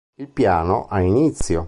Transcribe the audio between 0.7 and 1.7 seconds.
ha inizio.